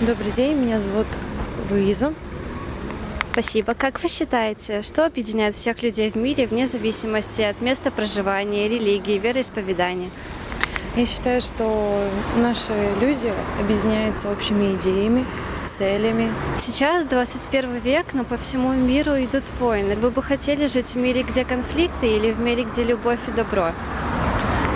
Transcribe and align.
Добрый 0.00 0.30
день, 0.30 0.56
меня 0.56 0.78
зовут 0.78 1.08
Луиза. 1.68 2.14
Спасибо. 3.32 3.74
Как 3.74 4.00
вы 4.00 4.08
считаете, 4.08 4.80
что 4.82 5.04
объединяет 5.04 5.56
всех 5.56 5.82
людей 5.82 6.12
в 6.12 6.14
мире 6.14 6.46
вне 6.46 6.66
зависимости 6.66 7.42
от 7.42 7.60
места 7.60 7.90
проживания, 7.90 8.68
религии, 8.68 9.18
вероисповедания? 9.18 10.10
Я 10.94 11.04
считаю, 11.04 11.40
что 11.40 12.08
наши 12.36 12.70
люди 13.00 13.32
объединяются 13.58 14.30
общими 14.30 14.76
идеями, 14.76 15.24
целями. 15.64 16.30
Сейчас 16.58 17.04
21 17.04 17.78
век, 17.78 18.14
но 18.14 18.22
по 18.22 18.36
всему 18.36 18.72
миру 18.74 19.14
идут 19.14 19.42
войны. 19.58 19.96
Вы 19.96 20.12
бы 20.12 20.22
хотели 20.22 20.66
жить 20.66 20.94
в 20.94 20.96
мире, 20.96 21.24
где 21.24 21.44
конфликты 21.44 22.06
или 22.06 22.30
в 22.30 22.38
мире, 22.38 22.62
где 22.62 22.84
любовь 22.84 23.18
и 23.26 23.32
добро? 23.32 23.72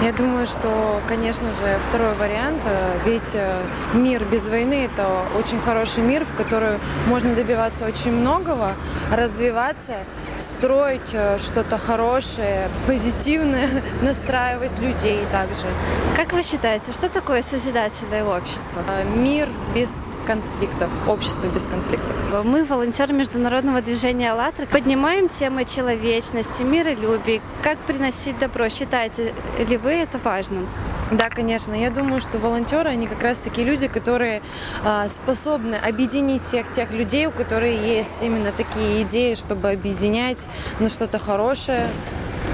Я 0.02 0.12
думаю, 0.12 0.48
что, 0.48 1.00
конечно 1.06 1.52
же, 1.52 1.78
второй 1.88 2.14
вариант, 2.14 2.60
э, 2.64 2.98
ведь 3.04 3.36
э, 3.36 3.62
мир 3.94 4.24
без 4.24 4.48
войны– 4.48 4.88
это 4.92 5.06
очень 5.38 5.60
хороший 5.60 6.02
мир, 6.02 6.24
в 6.24 6.34
который 6.34 6.80
можно 7.06 7.36
добиваться 7.36 7.86
очень 7.86 8.10
многого, 8.10 8.72
развиваться, 9.12 9.94
строить 10.36 11.12
э, 11.12 11.38
что-то 11.38 11.78
хорошее, 11.78 12.68
позитивное, 12.88 13.68
настраивать 14.02 14.76
людей 14.80 15.20
также. 15.30 15.68
Как 16.16 16.32
вы 16.32 16.42
считаете, 16.42 16.90
что 16.90 17.08
такое 17.08 17.42
созидательное 17.42 18.24
общество? 18.24 18.82
Мир 19.14 19.48
без 19.72 19.96
конфликтов, 20.26 20.90
общество 21.06 21.46
без 21.48 21.66
конфликтов. 21.66 22.16
Мы, 22.44 22.64
волонтеры 22.64 23.12
международного 23.12 23.82
движения 23.82 24.32
«АЛЛАТРА», 24.32 24.66
поднимаем 24.66 25.28
темы 25.28 25.64
человечности, 25.64 26.62
миролюбия, 26.62 27.40
как 27.62 27.78
приносить 27.78 28.38
добро. 28.38 28.68
Считаете 28.68 29.34
ли 29.68 29.76
вы 29.76 29.91
это 29.96 30.18
важным? 30.18 30.68
Да, 31.10 31.28
конечно. 31.28 31.74
Я 31.74 31.90
думаю, 31.90 32.20
что 32.20 32.38
волонтеры, 32.38 32.90
они 32.90 33.06
как 33.06 33.22
раз 33.22 33.38
такие 33.38 33.66
люди, 33.66 33.88
которые 33.88 34.42
а, 34.84 35.08
способны 35.08 35.74
объединить 35.74 36.42
всех 36.42 36.72
тех 36.72 36.90
людей, 36.90 37.26
у 37.26 37.30
которых 37.30 37.70
есть 37.70 38.22
именно 38.22 38.52
такие 38.52 39.02
идеи, 39.02 39.34
чтобы 39.34 39.70
объединять 39.70 40.46
на 40.80 40.88
что-то 40.88 41.18
хорошее. 41.18 41.88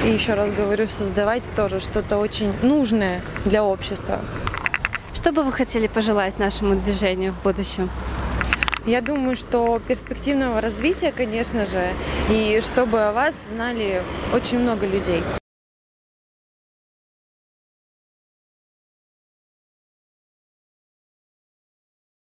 И 0.04 0.08
еще 0.10 0.34
раз 0.34 0.50
говорю, 0.50 0.86
создавать 0.88 1.42
тоже 1.56 1.80
что-то 1.80 2.18
очень 2.18 2.52
нужное 2.62 3.20
для 3.44 3.64
общества. 3.64 4.20
Что 5.14 5.32
бы 5.32 5.42
вы 5.42 5.52
хотели 5.52 5.86
пожелать 5.86 6.38
нашему 6.38 6.76
движению 6.76 7.32
в 7.32 7.42
будущем? 7.42 7.90
Я 8.86 9.02
думаю, 9.02 9.36
что 9.36 9.80
перспективного 9.86 10.60
развития, 10.60 11.12
конечно 11.14 11.66
же, 11.66 11.92
и 12.30 12.60
чтобы 12.62 13.00
о 13.02 13.12
вас 13.12 13.48
знали 13.50 14.02
очень 14.32 14.58
много 14.60 14.86
людей. 14.86 15.22